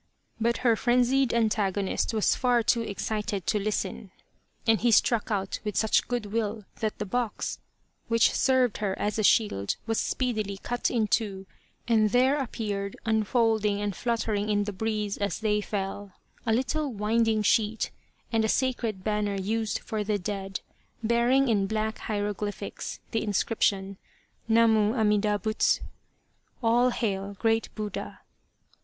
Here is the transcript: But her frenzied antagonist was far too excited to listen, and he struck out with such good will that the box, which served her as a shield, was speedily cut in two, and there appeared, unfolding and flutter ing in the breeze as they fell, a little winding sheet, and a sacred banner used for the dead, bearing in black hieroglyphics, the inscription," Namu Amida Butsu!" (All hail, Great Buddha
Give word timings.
But 0.39 0.57
her 0.65 0.75
frenzied 0.75 1.31
antagonist 1.31 2.11
was 2.11 2.33
far 2.33 2.63
too 2.63 2.81
excited 2.81 3.45
to 3.45 3.59
listen, 3.59 4.09
and 4.65 4.81
he 4.81 4.89
struck 4.89 5.29
out 5.29 5.59
with 5.63 5.77
such 5.77 6.07
good 6.07 6.25
will 6.33 6.65
that 6.79 6.97
the 6.97 7.05
box, 7.05 7.59
which 8.07 8.31
served 8.33 8.77
her 8.79 8.97
as 8.97 9.19
a 9.19 9.23
shield, 9.23 9.75
was 9.85 9.99
speedily 9.99 10.57
cut 10.57 10.89
in 10.89 11.05
two, 11.05 11.45
and 11.87 12.09
there 12.09 12.39
appeared, 12.39 12.95
unfolding 13.05 13.79
and 13.79 13.95
flutter 13.95 14.33
ing 14.33 14.49
in 14.49 14.63
the 14.63 14.73
breeze 14.73 15.17
as 15.19 15.37
they 15.39 15.61
fell, 15.61 16.13
a 16.47 16.51
little 16.51 16.91
winding 16.91 17.43
sheet, 17.43 17.91
and 18.31 18.43
a 18.43 18.49
sacred 18.49 19.03
banner 19.03 19.35
used 19.35 19.77
for 19.77 20.03
the 20.03 20.17
dead, 20.17 20.61
bearing 21.03 21.47
in 21.47 21.67
black 21.67 21.99
hieroglyphics, 21.99 22.99
the 23.11 23.21
inscription," 23.21 23.97
Namu 24.47 24.95
Amida 24.95 25.37
Butsu!" 25.37 25.83
(All 26.63 26.89
hail, 26.89 27.35
Great 27.37 27.69
Buddha 27.75 28.21